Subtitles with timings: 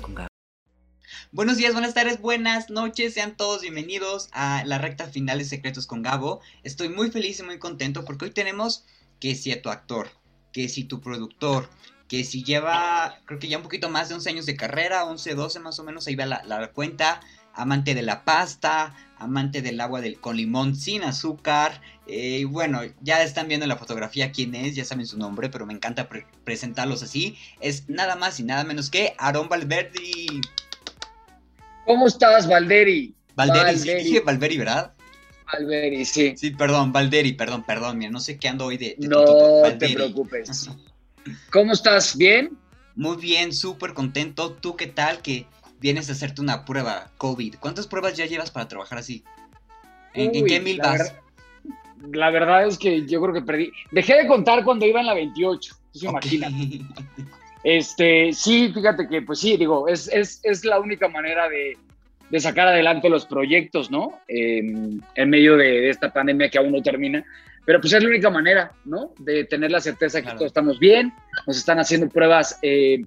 [0.00, 0.28] Con Gabo.
[1.32, 5.86] Buenos días, buenas tardes, buenas noches, sean todos bienvenidos a la recta final de Secretos
[5.86, 6.40] con Gabo.
[6.62, 8.86] Estoy muy feliz y muy contento porque hoy tenemos
[9.20, 10.08] que si a tu actor,
[10.50, 11.68] que si tu productor,
[12.08, 15.34] que si lleva, creo que ya un poquito más de 11 años de carrera, 11,
[15.34, 17.20] 12 más o menos, ahí va la cuenta,
[17.56, 21.80] amante de la pasta, amante del agua del, con limón sin azúcar.
[22.06, 25.66] Eh, bueno, ya están viendo en la fotografía quién es, ya saben su nombre, pero
[25.66, 26.08] me encanta
[26.44, 27.36] presentarlos así.
[27.60, 30.40] Es nada más y nada menos que Aaron Valverdi.
[31.86, 33.14] ¿Cómo estás, Valderi?
[33.34, 34.92] Valderi, sí, dije Valveri, ¿verdad?
[35.52, 36.34] Valveri, sí.
[36.36, 38.96] Sí, perdón, Valderi, perdón, perdón, mira, no sé qué ando hoy de...
[38.98, 40.70] no te preocupes.
[41.50, 42.16] ¿Cómo estás?
[42.16, 42.56] ¿Bien?
[42.94, 44.52] Muy bien, súper contento.
[44.52, 45.20] ¿Tú qué tal?
[45.20, 45.46] Que
[45.86, 47.54] vienes a hacerte una prueba COVID.
[47.60, 49.22] ¿Cuántas pruebas ya llevas para trabajar así?
[50.14, 51.14] ¿En, qué mil vas?
[52.12, 53.70] la verdad es que yo creo que perdí.
[53.92, 56.48] Dejé de contar cuando iba en la 28, se imagina.
[57.62, 61.76] Este, sí, fíjate que, pues sí, digo, es, la única manera de,
[62.40, 64.20] sacar adelante los proyectos, ¿no?
[64.28, 67.24] en medio de, esta pandemia que aún no termina.
[67.64, 69.12] Pero pues es la única manera, ¿no?
[69.18, 71.12] De tener la certeza que todos estamos bien,
[71.48, 73.04] nos están haciendo pruebas eh,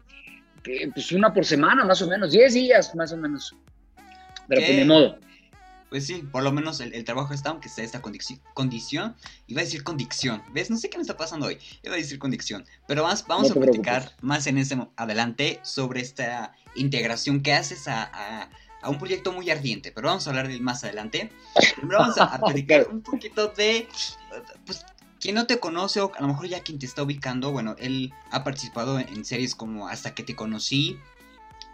[0.64, 3.56] pues una por semana, más o menos, 10 días, más o menos.
[4.48, 5.18] Pero pues ni modo.
[5.90, 9.16] Pues sí, por lo menos el, trabajo está, aunque sea esta condición, condición,
[9.48, 10.70] iba a decir condición, ¿ves?
[10.70, 13.56] No sé qué me está pasando hoy, iba a decir condición, pero vamos, vamos a
[13.56, 18.50] platicar más en ese adelante sobre esta integración que haces a,
[18.84, 21.32] un proyecto muy ardiente, pero vamos a hablar de él más adelante.
[21.76, 23.88] Primero vamos a, platicar un poquito de,
[24.66, 24.86] pues,
[25.20, 28.14] quien no te conoce o a lo mejor ya quien te está ubicando, bueno, él
[28.32, 30.98] ha participado en series como Hasta que te conocí,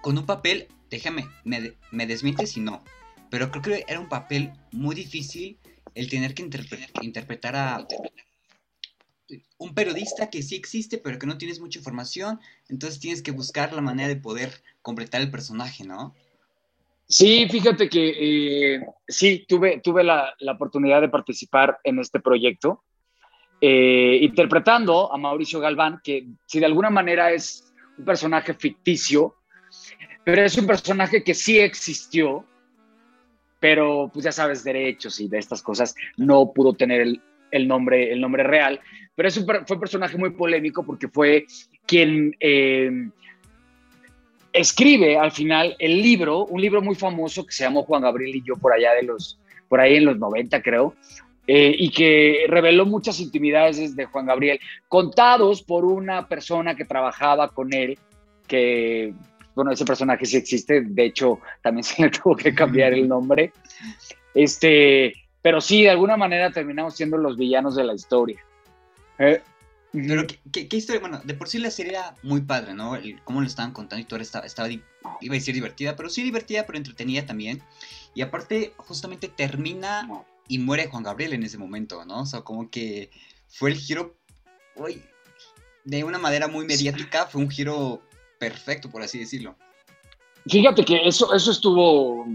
[0.02, 2.84] con un papel, déjame, me, me desmiente si no,
[3.30, 5.58] pero creo que era un papel muy difícil
[5.94, 6.48] el tener que
[7.02, 7.88] interpretar a
[9.58, 13.74] un periodista que sí existe, pero que no tienes mucha información, entonces tienes que buscar
[13.74, 14.52] la manera de poder
[14.82, 16.14] completar el personaje, ¿no?
[17.08, 22.84] Sí, fíjate que eh, sí, tuve, tuve la, la, oportunidad de participar en este proyecto.
[23.62, 29.36] Eh, interpretando a Mauricio Galván, que si de alguna manera es un personaje ficticio,
[30.26, 32.46] pero es un personaje que sí existió,
[33.60, 37.08] pero pues ya sabes, derechos y de estas cosas, no pudo tener
[37.52, 38.82] el, nombre, el nombre real,
[39.16, 41.46] pero es un, fue un personaje muy polémico porque fue
[41.86, 43.10] quien eh,
[44.52, 48.44] escribe al final el libro, un libro muy famoso que se llamó Juan Gabriel y
[48.44, 49.40] yo por allá de los,
[49.70, 50.96] por ahí en los 90 creo,
[51.48, 57.50] eh, y que reveló muchas intimidades de Juan Gabriel, contados por una persona que trabajaba
[57.50, 58.00] con él,
[58.48, 59.14] que,
[59.54, 63.54] bueno, ese personaje sí existe, de hecho, también se le tuvo que cambiar el nombre.
[64.34, 68.44] Este, pero sí, de alguna manera terminamos siendo los villanos de la historia.
[69.20, 69.42] Eh,
[69.92, 71.00] pero, ¿qué, historia?
[71.00, 72.96] Bueno, de por sí la serie era muy padre, ¿no?
[72.96, 74.84] El, cómo lo estaban contando y todo estaba, estaba, iba
[75.30, 77.62] a decir divertida, pero sí divertida, pero entretenida también.
[78.14, 82.22] Y aparte, justamente termina y muere Juan Gabriel en ese momento, ¿no?
[82.22, 83.10] O sea, como que
[83.48, 84.16] fue el giro,
[84.76, 85.02] uy,
[85.84, 88.02] de una manera muy mediática, fue un giro
[88.40, 89.56] perfecto, por así decirlo.
[90.48, 92.26] Fíjate que eso, eso estuvo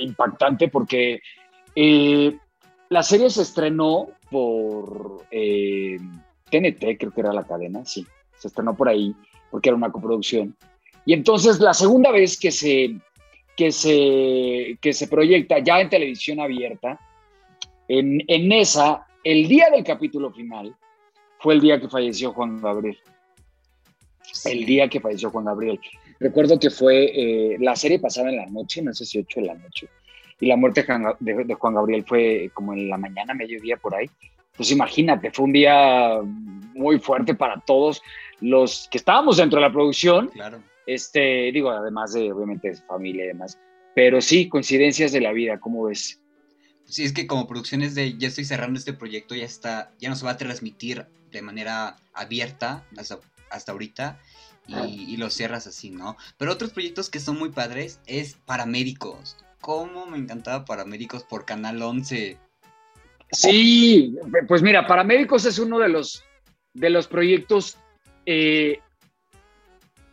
[0.00, 1.20] impactante porque
[1.76, 2.36] eh,
[2.88, 8.06] la serie se estrenó por TNT, eh, creo que era la cadena, sí,
[8.36, 9.14] se estrenó por ahí
[9.50, 10.56] porque era una coproducción.
[11.04, 12.96] Y entonces la segunda vez que se,
[13.56, 16.98] que se, que se proyecta ya en televisión abierta,
[17.88, 20.74] en, esa, el día del capítulo final
[21.38, 22.98] fue el día que falleció Juan Gabriel.
[24.44, 25.80] El día que falleció Juan Gabriel.
[26.20, 29.46] Recuerdo que fue, eh, la serie pasaba en la noche, no sé si 8 de
[29.46, 29.88] la noche,
[30.40, 30.84] y la muerte
[31.20, 34.08] de, Juan Gabriel fue como en la mañana, mediodía por ahí.
[34.56, 36.20] Pues imagínate, fue un día
[36.74, 38.02] muy fuerte para todos
[38.40, 40.28] los que estábamos dentro de la producción.
[40.28, 40.60] Claro.
[40.86, 43.58] Este, digo, además de obviamente familia y demás.
[43.94, 46.21] Pero sí, coincidencias de la vida, ¿cómo ves?
[46.84, 50.16] Sí, es que como producciones de ya estoy cerrando este proyecto, ya está, ya no
[50.16, 54.20] se va a transmitir de manera abierta hasta, ahorita
[54.86, 56.16] y, lo cierras así, ¿no?
[56.38, 59.36] Pero otros proyectos que son muy padres es Paramédicos.
[59.60, 62.38] ¿Cómo me encantaba Paramédicos por Canal 11?
[63.32, 66.22] Sí, pues mira, Paramédicos es uno de los,
[66.74, 67.78] de los proyectos
[68.26, 68.80] eh,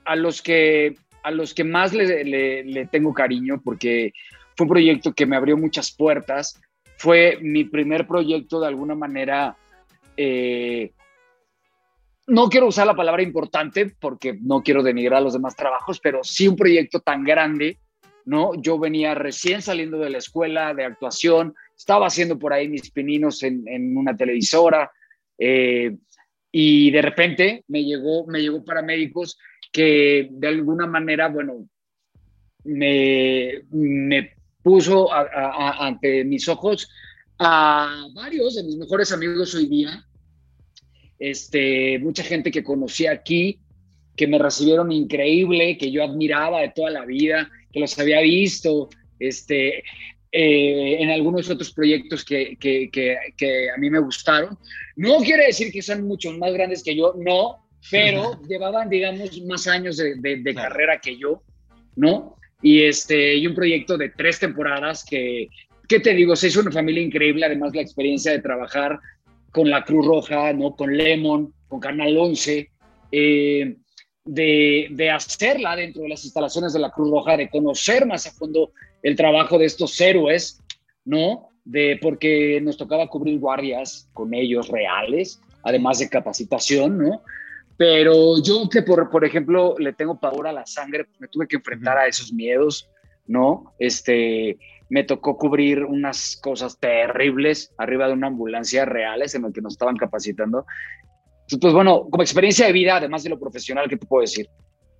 [0.06, 2.24] a, los que, a los que más le,
[2.63, 4.13] le tengo cariño porque
[4.60, 6.62] fue un proyecto que me abrió muchas puertas,
[6.98, 9.56] fue mi primer proyecto de alguna manera.
[10.18, 10.92] Eh,
[12.28, 16.50] no quiero usar la palabra importante porque no quiero denigrar los demás trabajos, pero sí
[16.50, 17.78] un proyecto tan grande,
[18.26, 18.52] ¿no?
[18.62, 23.42] Yo venía recién saliendo de la escuela de actuación, estaba haciendo por ahí mis pininos
[23.44, 24.92] en, una televisora
[25.38, 25.96] eh,
[26.52, 29.40] y de repente me llegó, me llegó paramédicos
[29.72, 31.66] que de alguna manera, bueno,
[32.66, 36.90] me, me puso ante mis ojos
[37.38, 40.06] a varios de mis mejores amigos hoy día,
[41.18, 43.60] este, mucha gente que conocí aquí,
[44.16, 48.90] que me recibieron increíble, que yo admiraba de toda la vida, que los había visto,
[49.20, 49.84] este,
[50.32, 54.58] eh, en algunos otros proyectos que, que, que, a mí me gustaron.
[54.96, 59.68] No quiere decir que sean muchos más grandes que yo, no, pero llevaban, digamos, más
[59.68, 61.42] años de, de, carrera que yo,
[61.96, 62.36] ¿no?
[62.62, 65.50] Y, este, y un proyecto de tres temporadas que,
[65.88, 66.36] ¿qué te digo?
[66.36, 69.00] Se hizo una familia increíble, además la experiencia de trabajar
[69.52, 70.76] con la Cruz Roja, ¿no?
[70.76, 72.70] Con Lemon, con Canal 11,
[73.12, 73.76] eh,
[74.26, 78.32] de, de, hacerla dentro de las instalaciones de la Cruz Roja, de conocer más a
[78.32, 78.72] fondo
[79.02, 80.62] el trabajo de estos héroes,
[81.06, 81.50] ¿no?
[81.64, 87.24] De, porque nos tocaba cubrir guardias con ellos reales, además de capacitación, ¿no?
[87.80, 91.56] Pero yo que, por, por ejemplo, le tengo pavor a la sangre, me tuve que
[91.56, 92.90] enfrentar a esos miedos,
[93.26, 93.74] ¿no?
[93.80, 94.58] Este,
[94.90, 99.76] me tocó cubrir unas cosas terribles arriba de una ambulancia reales en la que nos
[99.76, 100.66] estaban capacitando.
[101.62, 104.50] Pues bueno, como experiencia de vida, además de lo profesional, ¿qué te puedo decir?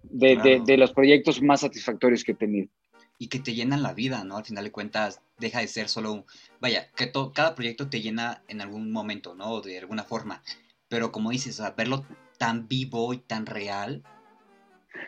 [0.04, 2.70] De, de, de los proyectos más satisfactorios que he tenido
[3.18, 4.38] y que te llenan la vida, ¿no?
[4.38, 6.26] Al final de cuentas, deja de ser solo un...
[6.62, 9.60] Vaya, que cada proyecto te llena en algún momento, ¿no?
[9.60, 10.42] De alguna forma.
[10.88, 12.06] Pero como dices, verlo
[12.40, 14.02] tan vivo y tan real.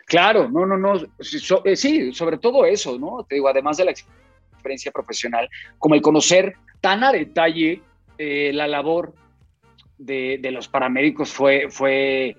[0.06, 0.94] Claro, no, no, no.
[1.64, 3.24] Eh, sí, sobre todo eso, ¿no?
[3.28, 5.48] Te digo, además de la experiencia profesional,
[5.78, 7.82] como el conocer tan a detalle
[8.18, 9.14] eh, la labor
[9.98, 12.36] de, los paramédicos fue, fue,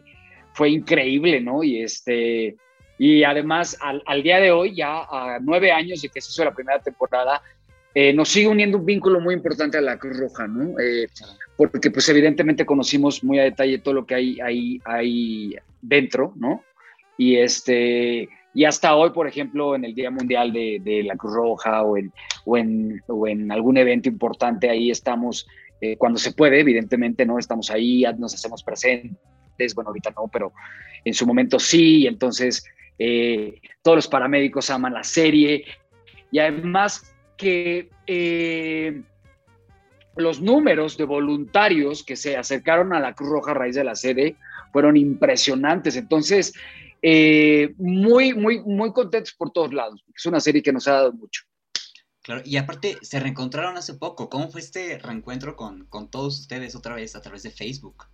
[0.53, 1.63] fue increíble, ¿no?
[1.63, 2.55] Y este
[2.97, 6.53] y además, al, día de hoy, ya a nueve años de que se hizo la
[6.53, 7.41] primera temporada,
[7.95, 10.79] eh, nos sigue uniendo un vínculo muy importante a la Cruz Roja, ¿no?
[10.79, 11.07] Eh,
[11.55, 16.63] porque pues evidentemente conocimos muy a detalle todo lo que hay ahí, hay dentro, ¿no?
[17.17, 21.83] Y, este, y hasta hoy, por ejemplo, en el Día Mundial de, la Cruz Roja
[21.83, 22.11] o en,
[22.45, 25.47] o en, o en algún evento importante, ahí estamos,
[25.79, 27.37] eh, cuando se puede, evidentemente, ¿no?
[27.37, 30.51] Estamos ahí, nos hacemos presentes, bueno, ahorita no, pero
[31.05, 32.65] en su momento sí, entonces
[32.97, 35.65] eh, todos los paramédicos aman la serie
[36.31, 37.12] y además
[37.43, 39.03] que eh,
[40.15, 43.95] los números de voluntarios que se acercaron a la Cruz Roja a raíz de la
[43.95, 44.37] sede
[44.71, 45.97] fueron impresionantes.
[45.97, 46.53] Entonces,
[47.01, 50.01] eh, muy, muy, muy contentos por todos lados.
[50.15, 51.43] Es una serie que nos ha dado mucho.
[52.21, 54.29] Claro, y aparte se reencontraron hace poco.
[54.29, 58.05] ¿Cómo fue este reencuentro con, con todos ustedes otra vez a través de Facebook?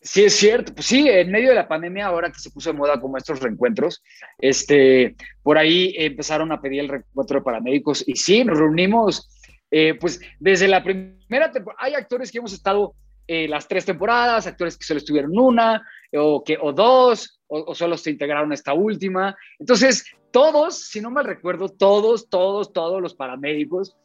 [0.00, 0.74] Sí, es cierto.
[0.74, 3.40] Pues sí, en medio de la pandemia, ahora que se puso de moda como estos
[3.40, 4.02] reencuentros,
[4.38, 9.28] este, por ahí empezaron a pedir el reencuentro de paramédicos y sí, nos reunimos,
[9.70, 12.94] eh, pues desde la primera temporada, hay actores que hemos estado
[13.26, 15.82] eh, las tres temporadas, actores que solo estuvieron una
[16.12, 19.36] o, que, o dos, o, solo se integraron a esta última.
[19.58, 23.96] Entonces, todos, si no mal recuerdo, todos, todos, todos los paramédicos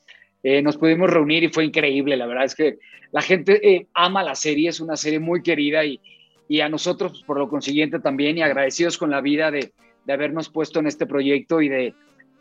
[0.43, 2.17] eh, nos pudimos reunir y fue increíble.
[2.17, 2.79] La verdad es que
[3.11, 5.99] la gente eh, ama la serie, es una serie muy querida y,
[6.47, 9.71] y a nosotros, pues, por lo consiguiente, también y agradecidos con la vida de,
[10.05, 11.93] de, habernos puesto en este proyecto y de,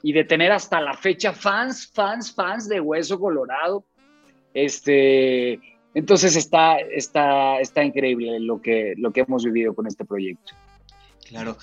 [0.03, 3.85] y de tener hasta la fecha fans, fans, fans de Hueso Colorado.
[4.55, 5.61] Este,
[5.95, 10.55] entonces está, está, está increíble lo que, lo que hemos vivido con este proyecto.
[11.29, 11.57] Claro,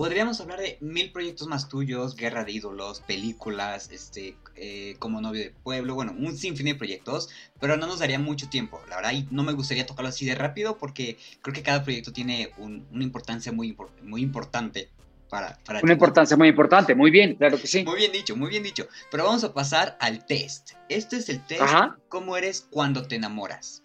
[0.00, 5.42] podríamos hablar de mil proyectos más tuyos, Guerra de Ídolos, películas, este, eh, como novio
[5.42, 7.28] de pueblo, bueno, un sinfín de proyectos,
[7.60, 8.80] pero no nos daría mucho tiempo.
[8.88, 12.50] La verdad, no me gustaría tocarlo así de rápido porque creo que cada proyecto tiene
[12.56, 14.88] una importancia muy, muy importante
[15.28, 17.84] para, para Una importancia muy importante, muy bien, claro que sí.
[17.84, 18.88] Muy bien dicho, muy bien dicho.
[19.10, 20.70] Pero vamos a pasar al test.
[20.88, 21.62] Este es el test,
[22.08, 23.82] ¿cómo eres cuando te enamoras?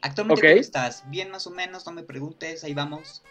[0.00, 1.04] Actualmente, ¿cómo estás?
[1.10, 1.84] ¿Bien más o menos?
[1.84, 3.22] No me preguntes, ahí vamos.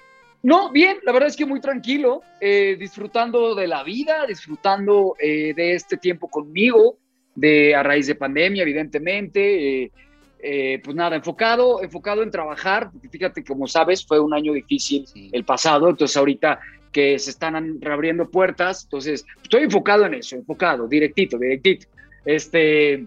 [0.44, 5.54] No, bien, la verdad es que muy tranquilo, eh, disfrutando de la vida, disfrutando eh,
[5.56, 6.98] de este tiempo conmigo,
[7.36, 9.92] de a raíz de pandemia, evidentemente.
[10.40, 15.06] Eh, pues nada, enfocado, enfocado en trabajar, porque fíjate, como sabes, fue un año difícil
[15.32, 16.60] el pasado, entonces ahorita
[16.92, 21.88] que se están reabriendo puertas, entonces estoy enfocado en eso, enfocado, directito, directito.
[22.24, 23.06] Este,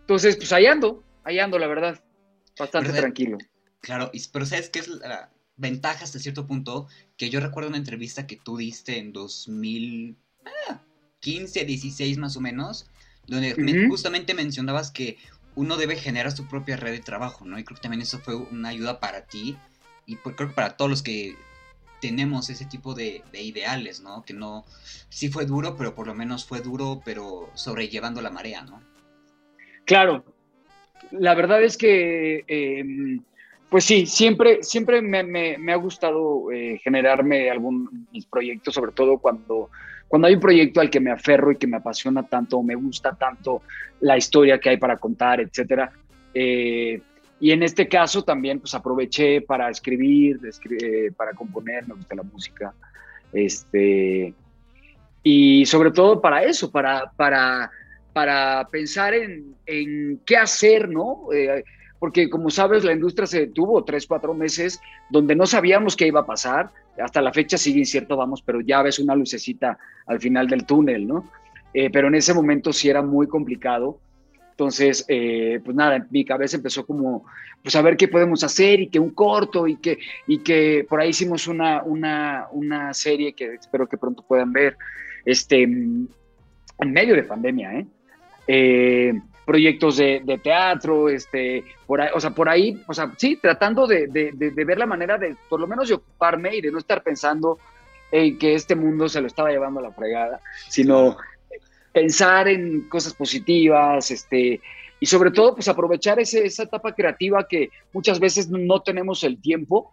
[0.00, 2.00] entonces, pues ahí ando, ahí ando, la verdad,
[2.58, 3.38] bastante tranquilo.
[3.80, 5.30] Claro, pero ¿sabes qué es la,
[5.62, 12.18] ventaja hasta cierto punto, que yo recuerdo una entrevista que tú diste en 2015, 16
[12.18, 12.90] ah, más o menos,
[13.26, 15.16] donde justamente mencionabas que
[15.54, 17.58] uno debe generar su propia red de trabajo, ¿no?
[17.58, 19.56] Y creo que también eso fue una ayuda para ti
[20.06, 21.34] y creo que para todos los que
[22.00, 24.24] tenemos ese tipo de, ideales, ¿no?
[24.24, 24.64] Que no,
[25.08, 28.82] sí fue duro, pero por lo menos fue duro, pero sobrellevando la marea, ¿no?
[29.84, 30.24] Claro,
[31.12, 33.22] la verdad es que em,
[33.72, 39.70] pues sí, siempre, siempre me, ha gustado eh, generarme algún mis proyectos, sobre todo cuando,
[40.08, 43.14] cuando hay un proyecto al que me aferro y que me apasiona tanto, me gusta
[43.14, 43.62] tanto
[44.00, 45.90] la historia que hay para contar, etcétera.
[46.34, 47.00] Eh,
[47.40, 50.38] y en este caso también pues aproveché para escribir,
[50.78, 52.74] eh, para componer, me gusta la música.
[53.32, 54.34] Este,
[55.22, 57.70] y sobre todo para eso, para, para,
[58.12, 61.28] para pensar en, en qué hacer, ¿no?
[62.02, 66.18] Porque como sabes, la industria se detuvo tres, cuatro meses donde no sabíamos qué iba
[66.18, 66.72] a pasar.
[67.00, 69.78] Hasta la fecha sigue incierto, vamos, pero ya ves una lucecita
[70.08, 71.30] al final del túnel, ¿no?
[71.72, 74.00] Eh, pero en ese momento sí era muy complicado
[74.50, 77.24] entonces, eh, pues nada, mi cabeza empezó como,
[77.62, 81.00] pues a ver qué podemos hacer y que un corto y que, y que por
[81.00, 84.76] ahí hicimos una, una, una serie que espero que pronto puedan ver,
[85.24, 86.08] este, en
[86.78, 87.86] medio de pandemia, ¿eh?
[88.48, 93.86] eh proyectos de, teatro, este, por ahí, o sea, por ahí, o sea, sí, tratando
[93.86, 96.78] de, de, de, ver la manera de, por lo menos, de ocuparme y de no
[96.78, 97.58] estar pensando
[98.10, 101.16] en que este mundo se lo estaba llevando a la fregada, sino
[101.92, 104.60] pensar en cosas positivas, este,
[105.00, 109.40] y sobre todo, pues aprovechar ese, esa etapa creativa que muchas veces no tenemos el
[109.40, 109.92] tiempo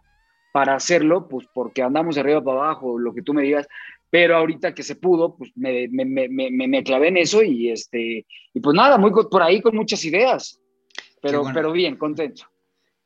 [0.52, 3.66] para hacerlo, pues porque andamos de arriba para abajo, lo que tú me digas,
[4.10, 8.26] pero ahorita que se pudo, pues me, me, me, me clavé en eso y, este,
[8.52, 10.60] y pues nada, muy por ahí con muchas ideas,
[11.22, 12.44] pero, pero bien, contento.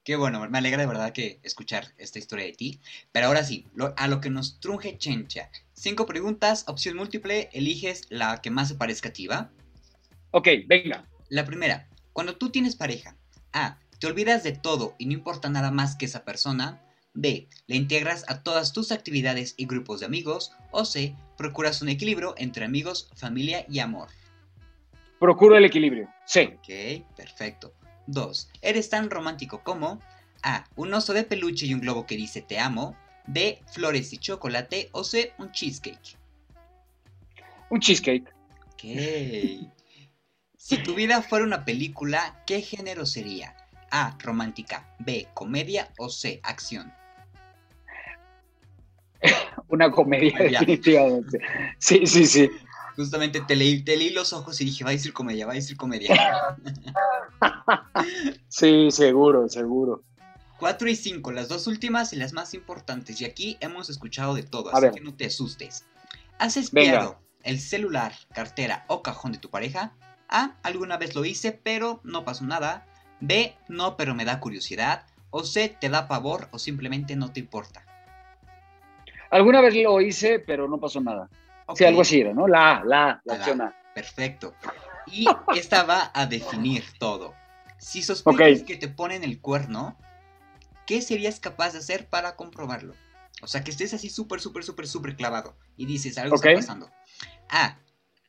[0.04, 2.78] Qué bueno, me alegra de verdad que escuchar esta historia de ti.
[3.10, 5.50] Pero ahora sí, a lo que nos trunje Chencha.
[5.72, 9.50] Cinco preguntas, opción múltiple, eliges la que más se parezca a ti, ¿va?
[10.30, 11.08] Ok, venga.
[11.30, 13.16] La primera, cuando tú tienes pareja,
[13.54, 16.82] A, te olvidas de todo y no importa nada más que esa persona.
[17.14, 20.52] B, le integras a todas tus actividades y grupos de amigos.
[20.72, 24.08] O C, procuras un equilibrio entre amigos, familia y amor.
[25.20, 26.12] Procuro el equilibrio.
[26.26, 26.58] C.
[26.58, 27.72] Ok, perfecto.
[28.08, 28.50] 2.
[28.60, 30.00] Eres tan romántico como
[30.42, 30.64] A.
[30.76, 32.96] Un oso de peluche y un globo que dice te amo.
[33.26, 33.62] B.
[33.72, 34.90] Flores y chocolate.
[34.92, 35.32] O C.
[35.38, 36.18] Un cheesecake.
[37.70, 38.28] Un cheesecake.
[38.72, 39.70] Ok.
[40.58, 43.56] Si tu vida fuera una película, ¿qué género sería?
[43.90, 44.18] A.
[44.18, 44.94] Romántica.
[44.98, 45.28] B.
[45.32, 45.92] Comedia.
[45.96, 46.40] O C.
[46.42, 46.92] Acción.
[49.74, 51.40] Una comedia, definitivamente.
[51.78, 52.50] Sí, sí, sí.
[52.96, 55.56] Justamente te leí, te leí los ojos y dije, va a decir comedia, va a
[55.56, 56.16] decir comedia.
[58.48, 60.02] sí, seguro, seguro.
[60.58, 63.20] 4 y 5, las dos últimas y las más importantes.
[63.20, 65.84] Y aquí hemos escuchado de todo, así que no te asustes.
[66.38, 69.92] ¿Has espiado el celular, cartera o cajón de tu pareja?
[70.28, 70.56] A.
[70.62, 72.86] Alguna vez lo hice, pero no pasó nada.
[73.20, 73.54] B.
[73.68, 75.06] No, pero me da curiosidad.
[75.30, 75.76] O C.
[75.80, 77.83] Te da pavor o simplemente no te importa.
[79.34, 81.28] Alguna vez lo hice, pero no pasó nada.
[81.74, 82.46] Sí, algo así ¿no?
[82.46, 84.54] La la, la, la Perfecto.
[85.08, 85.26] Y
[85.56, 87.34] esta va a definir todo.
[87.76, 89.98] Si sospechas que te ponen el cuerno,
[90.86, 92.94] ¿qué serías capaz de hacer para comprobarlo?
[93.42, 96.88] O sea, que estés así súper, súper, súper, súper clavado y dices, algo está pasando.
[97.48, 97.76] A.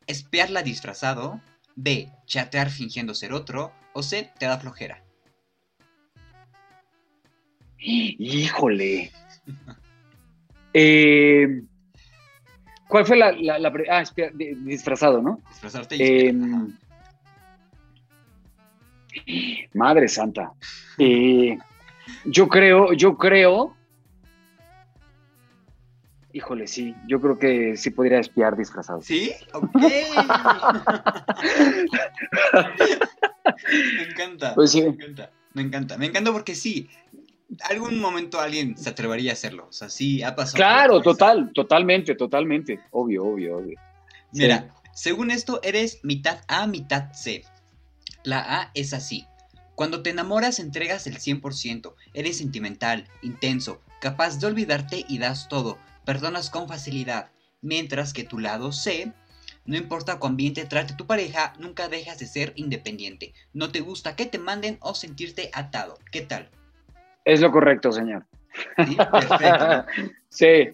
[0.07, 1.39] Espiarla disfrazado.
[1.75, 2.11] B.
[2.25, 3.71] Chatear fingiendo ser otro.
[3.93, 4.31] O C.
[4.39, 5.03] Te da flojera.
[7.77, 9.11] Híjole.
[10.77, 11.63] eh,
[12.89, 14.03] ¿Cuál fue la, la, ah,
[14.63, 15.39] disfrazado, ¿no?
[15.49, 16.75] Disfrazarte y em,
[19.73, 20.51] Madre Santa.
[20.99, 21.57] Eh,
[22.25, 23.75] yo creo, yo creo.
[26.33, 29.01] Híjole, sí, yo creo que sí podría espiar disfrazado.
[29.01, 29.31] ¿Sí?
[29.53, 29.69] Ok.
[33.97, 34.53] me encanta.
[34.55, 34.81] Pues sí.
[34.81, 35.31] Me encanta.
[35.55, 35.97] Me encanta.
[35.97, 36.89] Me encanta porque sí,
[37.63, 39.67] algún momento alguien se atrevería a hacerlo.
[39.69, 40.57] O sea, sí ha pasado.
[40.57, 42.79] Claro, total, totalmente, totalmente.
[42.91, 43.79] Obvio, obvio, obvio.
[44.31, 47.43] Mira, según esto, eres mitad A, mitad C.
[48.23, 49.25] La A es así.
[49.75, 51.93] Cuando te enamoras, entregas el 100%.
[52.13, 55.77] Eres sentimental, intenso, capaz de olvidarte y das todo.
[56.05, 57.31] Perdonas con facilidad.
[57.61, 59.13] Mientras que tu lado C
[59.65, 63.33] no importa cuán bien te trate tu pareja, nunca dejas de ser independiente.
[63.51, 65.97] No te gusta que te manden o sentirte atado.
[66.11, 66.51] ¿Qué tal?
[67.25, 68.25] Es lo correcto, señor.
[68.87, 69.85] Sí, perfecto.
[70.29, 70.69] sí.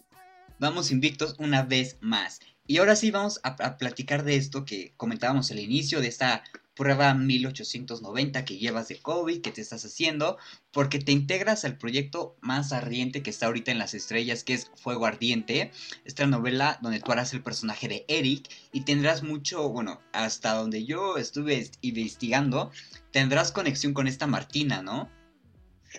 [0.60, 2.40] Vamos invictos una vez más.
[2.68, 6.44] Y ahora sí vamos a, platicar de esto que comentábamos al inicio, de esta
[6.76, 10.38] prueba 1890 que llevas de COVID, que te estás haciendo,
[10.72, 14.72] porque te integras al proyecto más ardiente que está ahorita en las estrellas, que es
[14.76, 15.72] Fuego Ardiente,
[16.06, 20.86] esta novela donde tú harás el personaje de Eric y tendrás mucho, bueno, hasta donde
[20.86, 22.72] yo estuve investigando,
[23.12, 25.10] tendrás conexión con esta Martina, ¿no?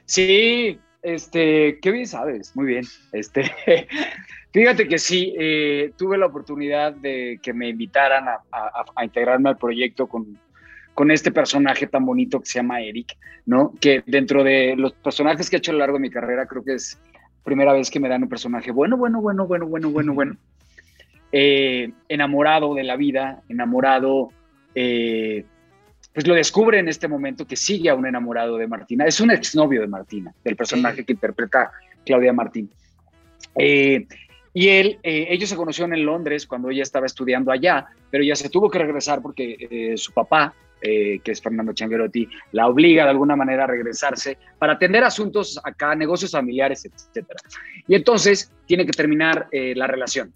[0.05, 2.85] Sí, este, qué bien sabes, muy bien.
[3.13, 3.51] Este,
[4.53, 10.07] fíjate que sí, eh, tuve la oportunidad de que me invitaran a, integrarme al proyecto
[10.07, 10.39] con,
[10.95, 13.73] con, este personaje tan bonito que se llama Eric, ¿no?
[13.81, 16.63] Que dentro de los personajes que he hecho a lo largo de mi carrera, creo
[16.65, 16.99] que es
[17.43, 20.37] primera vez que me dan un personaje bueno, bueno, bueno, bueno, bueno, bueno, bueno.
[21.33, 24.31] eh, enamorado de la vida, enamorado,
[24.75, 25.45] eh,
[26.13, 29.05] pues lo descubre en este momento que sigue aún enamorado de Martina.
[29.05, 31.71] Es un exnovio de Martina, del personaje que interpreta
[32.05, 32.71] Claudia Martín.
[33.57, 34.07] Eh,
[34.55, 38.51] y él, ellos se conocieron en Londres cuando ella estaba estudiando allá, pero ya se
[38.51, 43.65] tuvo que regresar porque su papá, que es Fernando Changuerotti, la obliga de alguna manera
[43.65, 47.27] a regresarse para atender asuntos acá, negocios familiares, etc.
[47.89, 50.35] Y entonces tiene que terminar la relación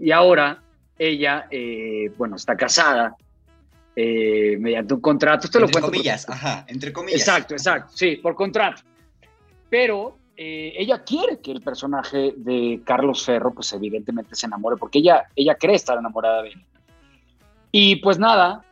[0.00, 0.62] y ahora
[0.98, 3.14] ella, eh, bueno, está casada
[4.02, 5.46] eh, mediante un contrato.
[5.46, 7.20] Esto entre comillas, ajá, entre comillas.
[7.20, 8.82] Exacto, exacto, sí, por contrato.
[9.68, 14.98] Pero eh, ella quiere que el personaje de Carlos Ferro, pues evidentemente se enamore, porque
[14.98, 16.64] ella, ella cree estar enamorada de él.
[17.72, 18.64] Y pues nada,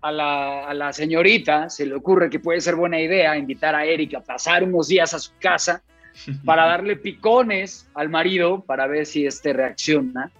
[0.00, 3.84] a la, a la, señorita se le ocurre que puede ser buena idea invitar a
[3.84, 5.82] Eric a pasar unos días a su casa
[6.44, 10.30] para darle picones al marido para ver si este reacciona.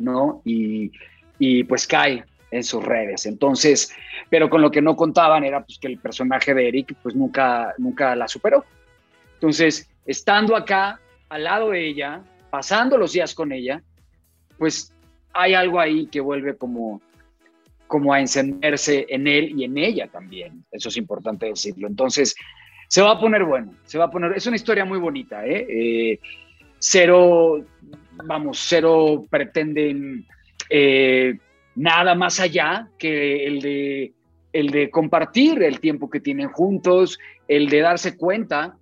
[0.00, 0.42] ¿no?
[0.44, 0.90] Y,
[1.64, 3.26] pues cae en sus redes.
[3.26, 3.92] Entonces,
[4.28, 7.74] pero con lo que no contaban era pues que el personaje de Eric pues nunca,
[7.78, 8.64] nunca la superó.
[9.34, 13.82] Entonces, estando acá, al lado de ella, pasando los días con ella,
[14.58, 14.92] pues
[15.32, 17.00] hay algo ahí que vuelve como,
[17.86, 20.64] como a encenderse en él y en ella también.
[20.70, 21.86] Eso es importante decirlo.
[21.86, 22.34] Entonces,
[22.88, 25.66] se va a poner bueno, se va a poner, es una historia muy bonita, ¿eh?
[25.68, 26.20] eh
[26.80, 27.64] cero,
[28.24, 30.26] vamos, cero pretenden
[30.68, 31.38] eh,
[31.74, 34.12] nada más allá que el de,
[34.52, 38.76] el de compartir el tiempo que tienen juntos, el de darse cuenta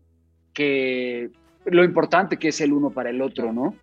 [0.52, 1.30] que
[1.64, 3.74] lo importante que es el uno para el otro, ¿no?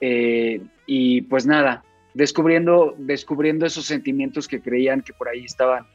[0.00, 5.86] Eh, y pues nada, descubriendo, descubriendo esos sentimientos que creían que por ahí estaban,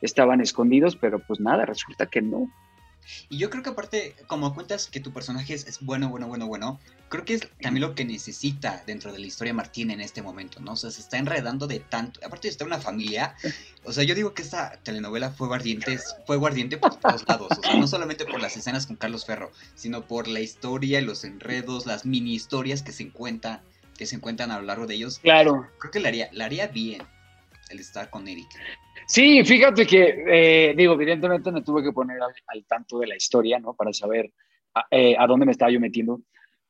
[0.00, 2.48] estaban escondidos, pero pues nada, resulta que no.
[3.28, 6.80] Y yo creo que aparte, como cuentas que tu personaje es, bueno, bueno, bueno, bueno,
[7.08, 10.60] creo que es también lo que necesita dentro de la historia Martín en este momento,
[10.60, 10.72] ¿no?
[10.72, 13.34] O sea, se está enredando de tanto, aparte estar una familia,
[13.84, 17.62] o sea, yo digo que esta telenovela fue guardiente, fue guardiente por todos lados, o
[17.62, 21.86] sea, no solamente por las escenas con Carlos Ferro, sino por la historia, los enredos,
[21.86, 23.60] las mini historias que se encuentran,
[23.96, 25.18] que se encuentran a lo largo de ellos.
[25.18, 25.68] Claro.
[25.78, 27.02] Creo que le haría, le haría bien
[27.70, 28.48] el estar con Eric.
[29.08, 33.58] Sí, fíjate que, eh, digo, evidentemente me tuve que poner al, tanto de la historia,
[33.58, 33.72] ¿no?
[33.74, 34.30] Para saber
[34.90, 36.20] eh, a, dónde me estaba yo metiendo.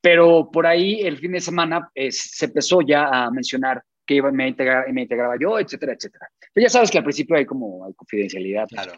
[0.00, 4.30] Pero por ahí el fin de semana eh, se empezó ya a mencionar que iba,
[4.30, 6.28] me, integraba, me integraba yo, etcétera, etcétera.
[6.54, 8.68] Pero ya sabes que al principio hay como hay confidencialidad.
[8.68, 8.92] Claro.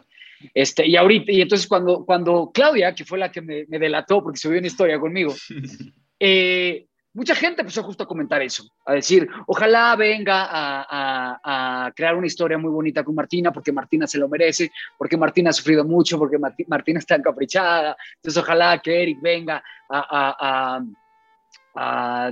[0.53, 4.21] Este, y ahorita, y entonces cuando, cuando Claudia, que fue la que me, me delató
[4.21, 5.33] porque subió una historia conmigo,
[6.19, 12.27] eh, mucha gente empezó justo a comentar eso, a decir, ojalá venga a, crear una
[12.27, 16.17] historia muy bonita con Martina, porque Martina se lo merece, porque Martina ha sufrido mucho,
[16.17, 20.81] porque Martina está encaprichada, entonces ojalá que Eric venga a,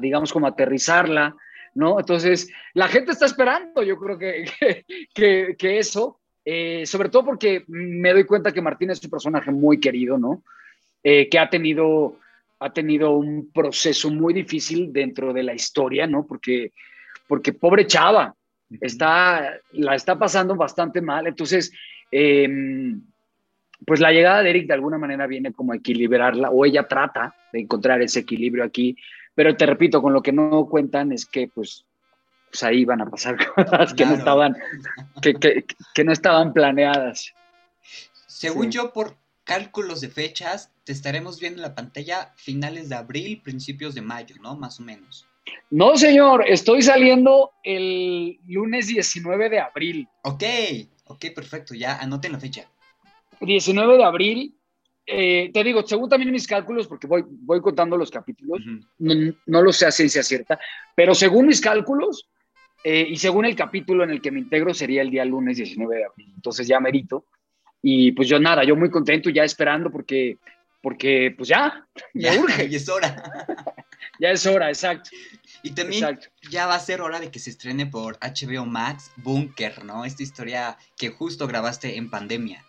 [0.01, 1.35] digamos, como aterrizarla,
[1.75, 1.99] ¿no?
[1.99, 4.17] Entonces, la gente está esperando, yo creo
[5.13, 9.51] que, que, eso, eh, sobre todo porque me doy cuenta que Martina es un personaje
[9.51, 10.43] muy querido, ¿no?
[11.03, 12.17] Eh, que ha tenido
[12.59, 16.25] ha tenido un proceso muy difícil dentro de la historia, ¿no?
[16.27, 16.73] Porque,
[17.27, 18.35] porque pobre chava,
[18.81, 21.27] está, la está pasando bastante mal.
[21.27, 21.71] Entonces,
[22.11, 23.01] em,
[23.85, 27.33] pues la llegada de Eric de alguna manera viene como a equilibrarla, o ella trata
[27.53, 28.97] de encontrar ese equilibrio aquí.
[29.33, 31.85] Pero te repito, con lo que no cuentan es que, pues,
[32.51, 34.57] pues ahí van a pasar cosas que no estaban,
[35.21, 37.33] que, que, no estaban planeadas.
[38.27, 39.15] Según yo, por
[39.49, 44.35] cálculos de fechas, te estaremos viendo en la pantalla finales de abril, principios de mayo,
[44.43, 44.55] ¿no?
[44.55, 45.25] Más o menos.
[45.71, 50.07] No, señor, estoy saliendo el lunes 19 de abril.
[50.21, 50.43] Ok,
[51.05, 52.69] ok, perfecto, ya anoten la fecha.
[53.41, 54.55] 19 de abril,
[55.07, 58.59] eh, te digo, según también mis cálculos, porque voy, voy contando los capítulos,
[58.99, 60.59] no, lo sé a ciencia cierta,
[60.95, 62.29] pero según mis cálculos
[62.83, 65.95] eh, y según el capítulo en el que me integro sería el día lunes 19
[65.95, 66.33] de abril.
[66.35, 67.25] Entonces ya merito.
[67.81, 70.37] Y pues yo nada, yo muy contento ya esperando porque,
[70.81, 72.65] porque pues ya, me urge.
[72.65, 73.23] Y es hora.
[74.19, 75.11] ya es hora, exacto.
[75.61, 79.83] Y también ya va a ser hora de que se estrene por HBO Max Bunker,
[79.83, 80.05] ¿no?
[80.05, 82.63] Esta historia que justo grabaste en pandemia.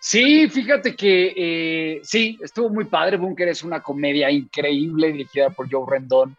[0.00, 3.16] Sí, fíjate que eh, sí, estuvo muy padre.
[3.16, 6.36] Bunker es una comedia increíble dirigida por Joe Rendón.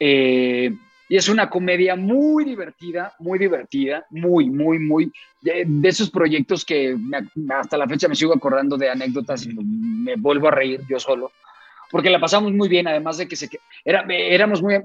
[0.00, 0.74] Eh,
[1.08, 5.12] y es una comedia muy divertida, muy divertida, muy, muy, muy,
[5.42, 6.96] de, esos proyectos que
[7.50, 11.32] hasta la fecha me sigo acordando de anécdotas y me vuelvo a reír yo solo,
[11.90, 13.48] porque la pasamos muy bien, además de que se,
[13.84, 14.80] era, éramos muy,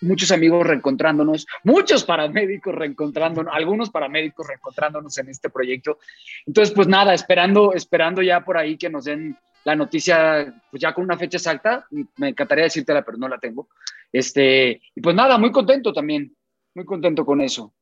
[0.00, 5.98] muchos amigos reencontrándonos, muchos paramédicos reencontrándonos, algunos paramédicos reencontrándonos en este proyecto.
[6.46, 10.92] Entonces, pues nada, esperando, esperando ya por ahí que nos den la noticia, pues ya
[10.92, 11.86] con una fecha exacta,
[12.18, 13.68] me encantaría decírtela, pero no la tengo.
[14.14, 16.36] Este, y pues nada, muy contento también,
[16.72, 17.74] muy contento con eso.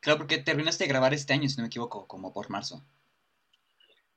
[0.00, 2.84] Claro, porque terminaste de grabar este año, si no me equivoco, como por marzo.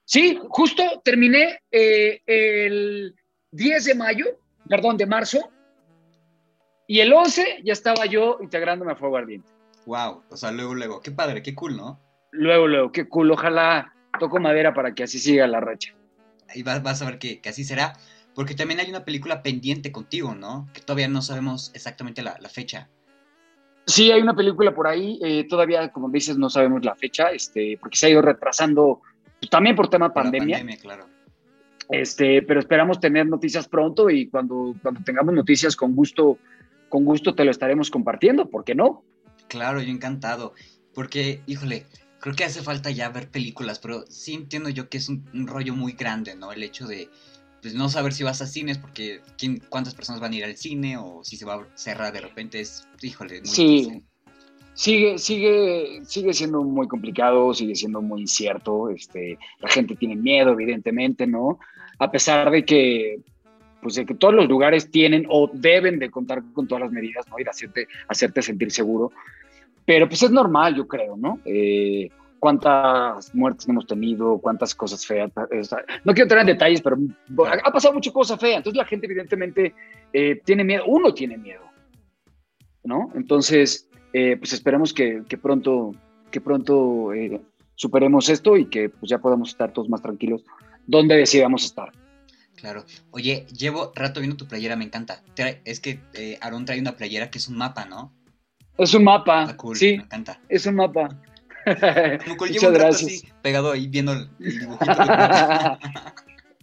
[0.04, 3.16] Sí, justo terminé eh, el
[3.52, 4.26] 10 de mayo,
[4.68, 5.50] perdón, de marzo,
[6.88, 9.50] y el 11 ya estaba yo integrándome a Fuego Ardiente.
[9.86, 12.02] Wow, o sea, luego, luego, qué padre, qué cool, ¿no?
[12.32, 15.96] Luego, luego, qué cool, ojalá toco madera para que así siga la racha.
[16.54, 17.94] Y vas, vas a ver que, que, así será,
[18.36, 20.68] porque también hay una película pendiente contigo, ¿no?
[20.74, 22.90] Que todavía no sabemos exactamente la, la fecha.
[23.88, 27.78] Sí, hay una película por ahí, eh, todavía, como dices, no sabemos la fecha, este,
[27.80, 29.02] porque se ha ido retrasando
[29.40, 30.58] pues, también por tema pandemia.
[30.58, 31.08] pandemia claro.
[31.90, 36.40] Este, pero esperamos tener noticias pronto y cuando, cuando tengamos noticias con gusto,
[36.90, 39.04] con gusto te lo estaremos compartiendo, ¿por qué no?
[39.48, 40.54] Claro, yo encantado,
[40.96, 41.86] porque, híjole,
[42.20, 45.46] creo que hace falta ya ver películas, pero sí entiendo yo que es un, un
[45.46, 46.52] rollo muy grande, ¿no?
[46.52, 47.08] El hecho de
[47.66, 50.56] pues, no saber si vas a cines porque quién, cuántas personas van a ir al
[50.56, 54.04] cine o si se va a cerrar de repente es, híjole, muy sí.
[54.76, 58.92] Sigue, sigue, sigue siendo muy complicado, sigue siendo muy incierto.
[58.92, 61.58] Este, la gente tiene miedo, evidentemente, ¿no?
[61.98, 63.22] A pesar de que,
[63.82, 67.28] pues, de que todos los lugares tienen o deben de contar con todas las medidas,
[67.32, 67.40] ¿no?
[67.40, 69.12] Y de hacerte, hacerte sentir seguro.
[69.88, 71.40] Pero pues es normal, yo creo, ¿no?
[71.46, 72.10] Eh,
[72.46, 75.32] cuántas muertes hemos tenido, cuántas cosas feas.
[76.04, 76.96] No quiero entrar en detalles, pero
[77.64, 78.58] ha pasado mucha cosa fea.
[78.58, 79.74] Entonces la gente evidentemente
[80.14, 81.64] eh, tiene miedo, uno tiene miedo,
[82.84, 83.10] ¿no?
[83.16, 85.96] Entonces, eh, pues esperemos que, pronto,
[86.30, 87.42] que pronto eh,
[87.74, 90.44] superemos esto y que pues ya podamos estar todos más tranquilos
[90.86, 91.92] donde decidamos estar.
[92.58, 92.86] Claro.
[93.10, 95.24] Oye, llevo rato viendo tu playera, me encanta.
[95.64, 96.00] Es que
[96.42, 98.14] Aaron trae una playera que es un mapa, ¿no?
[98.78, 99.58] Es un mapa.
[99.74, 100.40] sí, me encanta.
[100.48, 101.10] Es un mapa.
[102.40, 103.24] Muchas gracias.
[103.42, 104.86] pegado ahí viendo el, dibujito.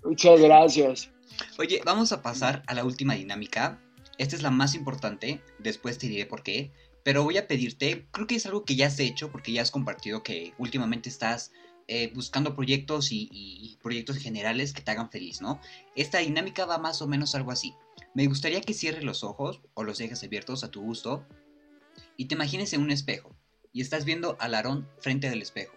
[0.05, 1.11] Muchas gracias.
[1.59, 3.81] Oye, vamos a pasar a la última dinámica.
[4.19, 6.71] Esta es la más importante, después te diré por qué.
[7.05, 9.73] Pero voy a pedirte, creo que es algo que ya has hecho, porque ya has
[9.73, 11.51] compartido que últimamente estás
[11.89, 15.61] eh, buscando proyectos y, y, proyectos generales que te hagan feliz, ¿no?
[15.97, 17.75] Esta dinámica va más o menos algo así.
[18.15, 21.27] Me gustaría que cierres los ojos o los dejes abiertos a tu gusto
[22.17, 23.35] y te imagines en un espejo
[23.73, 25.75] y estás viendo al Aarón frente del espejo.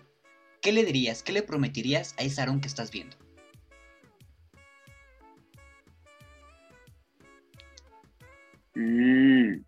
[0.62, 3.16] ¿Qué le dirías, qué le prometerías a ese Aarón que estás viendo?
[8.76, 9.64] Mm.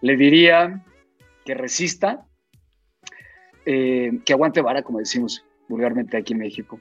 [0.00, 0.84] Le diría
[1.44, 2.26] que resista,
[3.64, 6.80] eh, que aguante vara, como decimos vulgarmente aquí en México,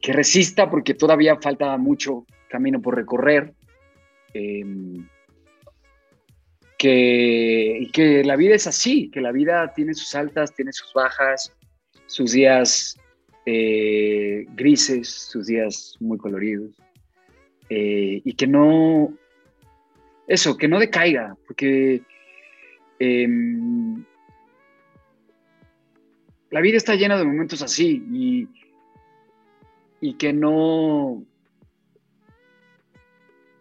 [0.00, 3.54] que resista porque todavía falta mucho camino por recorrer.
[4.32, 5.08] Em,
[6.80, 11.54] que, que la vida es así, que la vida tiene sus altas, tiene sus bajas,
[12.06, 12.98] sus días
[13.44, 16.74] eh, grises, sus días muy coloridos,
[17.68, 19.12] eh, y que no,
[20.26, 22.00] eso, que no decaiga, porque
[22.98, 24.02] em,
[26.50, 28.48] la vida está llena de momentos así y,
[30.00, 31.22] y que no,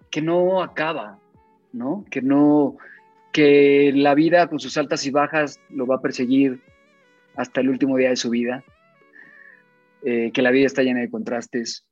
[0.10, 1.20] que no acaba,
[1.74, 2.06] ¿no?
[2.10, 2.78] Que no,
[3.32, 6.62] que la vida con sus altas y bajas lo va a perseguir
[7.36, 8.64] hasta el último día de su vida,
[10.04, 11.86] eh, que la vida está llena de contrastes,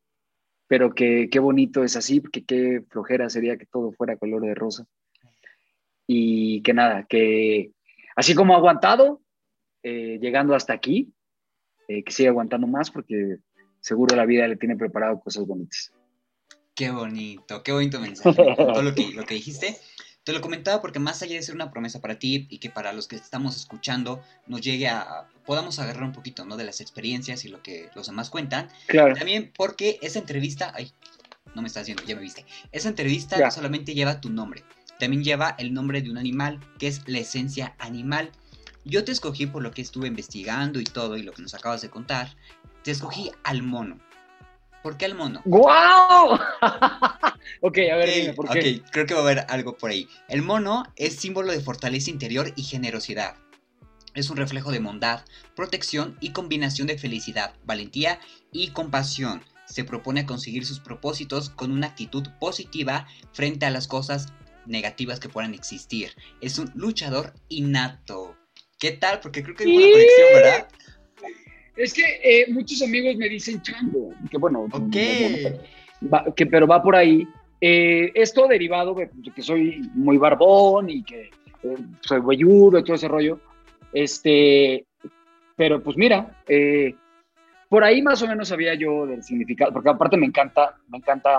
[0.68, 4.56] pero que qué bonito es así, porque qué flojera sería que todo fuera color de
[4.56, 4.86] rosa.
[6.06, 7.72] Y que nada, que
[8.16, 9.22] así como ha aguantado,
[9.84, 11.14] eh, llegando hasta aquí,
[11.88, 13.38] eh, que siga aguantando más, porque
[13.80, 15.94] seguro la vida le tiene preparado cosas bonitas.
[16.76, 18.56] Qué bonito, qué bonito mensaje.
[18.56, 19.78] Todo lo que, lo que dijiste.
[20.28, 22.92] Te lo comentaba porque más allá de ser una promesa para ti y que para
[22.92, 26.58] los que estamos escuchando nos llegue a podamos agarrar un poquito, ¿no?
[26.58, 28.68] De las experiencias y lo que los demás cuentan.
[28.88, 29.16] Claro.
[29.16, 30.92] También porque esa entrevista, ay,
[31.56, 32.46] no me estás viendo, ya me viste.
[32.74, 34.66] Esa entrevista no solamente lleva tu nombre,
[35.00, 38.34] también lleva el nombre de un animal, que es la esencia animal.
[38.84, 41.82] Yo te escogí por lo que estuve investigando y todo y lo que nos acabas
[41.82, 42.36] de contar.
[42.84, 43.98] Te escogí al mono.
[44.88, 45.42] ¿Por qué el mono?
[45.44, 46.36] ¡Guau!
[47.62, 48.80] ok, a ver, dime, ¿por qué?
[48.80, 50.08] Ok, creo que va a haber algo por ahí.
[50.30, 53.36] El mono es símbolo de fortaleza interior y generosidad.
[54.14, 55.26] Es un reflejo de bondad,
[55.58, 58.22] protección y combinación de felicidad, valentía
[58.54, 59.44] y compasión.
[59.66, 64.28] Se propone conseguir sus propósitos con una actitud positiva frente a las cosas
[64.68, 66.14] negativas que puedan existir.
[66.40, 68.38] Es un luchador innato.
[68.80, 69.20] ¿Qué tal?
[69.20, 70.68] Porque creo que hay una conexión, ¿verdad?
[71.78, 77.28] Es que eh, muchos amigos me dicen chango, que bueno, que, pero va por ahí.
[77.62, 81.30] Eh, esto derivado de, que soy muy barbón y que
[81.64, 83.40] eh, soy huelludo y todo ese rollo.
[83.94, 84.86] Este,
[85.56, 86.36] pero pues mira,
[87.70, 91.38] por ahí más o menos sabía yo del significado, porque aparte me encanta, me encanta,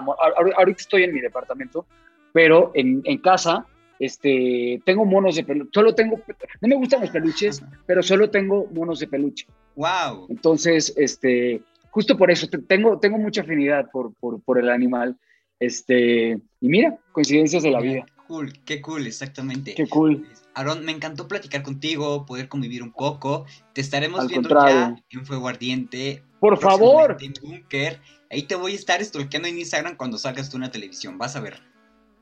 [0.56, 1.86] ahorita estoy en mi departamento,
[2.32, 3.66] pero en, en casa
[3.98, 6.20] este, tengo monos de peluche, solo tengo,
[6.60, 9.46] no me gustan los peluches, pero solo tengo monos de peluche.
[9.78, 10.26] Wow.
[10.28, 15.16] Entonces, este, justo por eso, tengo, tengo mucha afinidad por, por, por el animal.
[15.60, 18.04] Este, y mira, coincidencias de la vida.
[18.26, 19.74] Cool, qué cool, exactamente.
[19.76, 20.26] Qué cool.
[20.54, 23.46] Aaron, me encantó platicar contigo, poder convivir un poco.
[23.72, 26.24] Te estaremos viendo ya en Fuego Ardiente.
[26.40, 27.16] Por favor.
[27.20, 28.00] En Bunker.
[28.30, 31.18] Ahí te voy a estar stalkeando en Instagram cuando salgas tú en la televisión.
[31.18, 31.60] Vas a ver.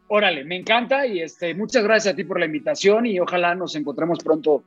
[0.09, 3.75] Órale, me encanta y este, muchas gracias a ti por la invitación y ojalá nos
[3.75, 4.63] encontremos pronto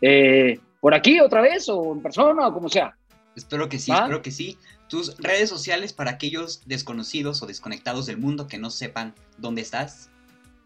[0.00, 2.96] eh, por aquí otra vez o en persona o como sea.
[3.36, 4.58] Espero que sí, espero que sí.
[4.88, 10.10] Tus redes sociales para aquellos desconocidos o desconectados del mundo que no sepan dónde estás.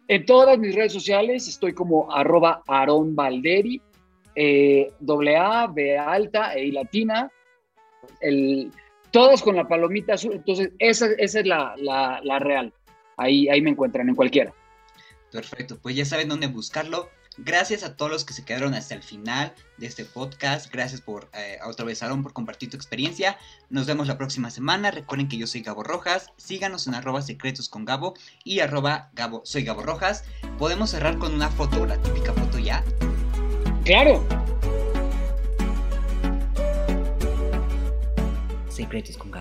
[0.09, 3.81] En todas mis redes sociales estoy como arroba Aaron Valderi,
[4.35, 7.31] eh, doble A, B alta, E latina,
[8.21, 8.71] el,
[9.11, 10.35] todos con la palomita azul.
[10.35, 12.73] Entonces, esa, esa es la, la, la real.
[13.17, 14.53] Ahí, ahí me encuentran en cualquiera.
[15.31, 17.09] Perfecto, pues ya saben dónde buscarlo.
[17.39, 20.71] Gracias a todos los que se quedaron hasta el final de este podcast.
[20.71, 23.39] Gracias por eh, otra vez, Aaron, por compartir tu experiencia.
[23.71, 24.91] Nos vemos la próxima semana.
[24.91, 26.31] Recuerden que yo soy Gabo Rojas.
[26.37, 28.15] Síganos en arroba secretos con Gabo
[28.45, 30.25] y arroba Gabo, soy Gabo Rojas.
[30.59, 32.85] Podemos cerrar con una foto, la típica foto ya.
[33.85, 34.27] Claro.
[38.69, 39.33] Secretos con Gabo.